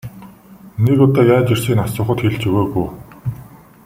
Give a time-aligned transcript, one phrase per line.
[0.83, 2.89] Нэг удаа яаж ирснийг нь асуухад хэлж өгөөгүй.